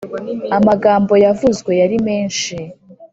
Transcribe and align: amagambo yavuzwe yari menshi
amagambo 0.57 1.13
yavuzwe 1.25 1.71
yari 1.81 1.97
menshi 2.07 2.55